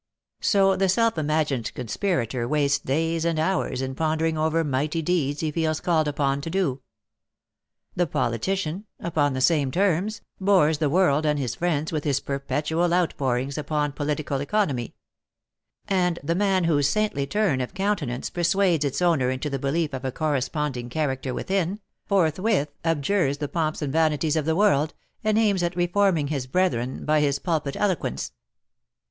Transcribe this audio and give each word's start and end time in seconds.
So 0.41 0.75
the 0.75 0.89
self 0.89 1.15
imagined 1.19 1.71
conspirator 1.75 2.47
wastes 2.47 2.79
days 2.83 3.23
and 3.23 3.37
hours 3.37 3.83
in 3.83 3.93
pondering 3.93 4.35
over 4.35 4.63
mighty 4.63 5.03
deeds 5.03 5.41
he 5.41 5.51
feels 5.51 5.79
called 5.79 6.07
upon 6.07 6.41
to 6.41 6.49
do. 6.49 6.81
The 7.95 8.07
politician, 8.07 8.85
upon 8.99 9.33
the 9.33 9.41
same 9.41 9.69
terms, 9.69 10.21
bores 10.39 10.79
the 10.79 10.89
world 10.89 11.23
and 11.23 11.37
his 11.37 11.53
friends 11.53 11.91
with 11.91 12.03
his 12.03 12.19
perpetual 12.19 12.95
outpourings 12.95 13.59
upon 13.59 13.91
political 13.91 14.41
economy; 14.41 14.95
and 15.87 16.17
the 16.23 16.33
man 16.33 16.63
whose 16.63 16.89
saintly 16.89 17.27
turn 17.27 17.61
of 17.61 17.75
countenance 17.75 18.31
persuades 18.31 18.83
its 18.83 19.03
owner 19.03 19.29
into 19.29 19.51
the 19.51 19.59
belief 19.59 19.93
of 19.93 20.03
a 20.03 20.11
corresponding 20.11 20.89
character 20.89 21.31
within, 21.31 21.79
forthwith 22.07 22.69
abjures 22.83 23.37
the 23.37 23.47
pomps 23.47 23.83
and 23.83 23.93
vanities 23.93 24.35
of 24.35 24.45
the 24.45 24.55
world, 24.55 24.95
and 25.23 25.37
aims 25.37 25.61
at 25.61 25.75
reforming 25.75 26.29
his 26.29 26.47
brethren 26.47 27.05
by 27.05 27.19
his 27.21 27.37
pulpit 27.37 27.75
eloquence. 27.75 28.31